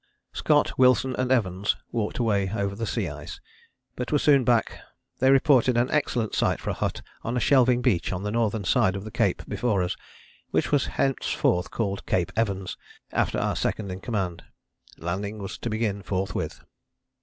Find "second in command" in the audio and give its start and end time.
13.55-14.43